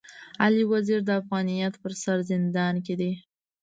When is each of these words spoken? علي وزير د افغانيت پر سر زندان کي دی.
علي 0.43 0.63
وزير 0.73 0.99
د 1.05 1.09
افغانيت 1.21 1.73
پر 1.81 1.91
سر 2.03 2.17
زندان 2.31 2.75
کي 2.85 2.93
دی. 2.99 3.11